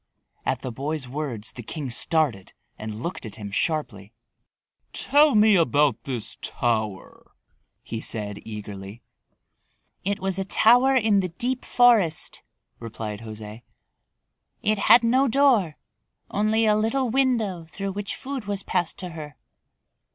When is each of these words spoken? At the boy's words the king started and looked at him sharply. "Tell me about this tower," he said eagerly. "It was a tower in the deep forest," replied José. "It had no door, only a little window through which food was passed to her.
At 0.47 0.63
the 0.63 0.71
boy's 0.71 1.07
words 1.07 1.51
the 1.51 1.61
king 1.61 1.91
started 1.91 2.53
and 2.79 3.03
looked 3.03 3.23
at 3.23 3.35
him 3.35 3.51
sharply. 3.51 4.13
"Tell 4.93 5.35
me 5.35 5.55
about 5.55 6.05
this 6.05 6.37
tower," 6.41 7.33
he 7.83 8.01
said 8.01 8.39
eagerly. 8.43 9.03
"It 10.03 10.17
was 10.19 10.39
a 10.39 10.43
tower 10.45 10.95
in 10.95 11.19
the 11.19 11.29
deep 11.29 11.63
forest," 11.63 12.41
replied 12.79 13.19
José. 13.19 13.61
"It 14.63 14.79
had 14.79 15.03
no 15.03 15.27
door, 15.27 15.75
only 16.31 16.65
a 16.65 16.75
little 16.75 17.11
window 17.11 17.65
through 17.65 17.91
which 17.91 18.15
food 18.15 18.45
was 18.45 18.63
passed 18.63 18.97
to 18.97 19.09
her. 19.09 19.35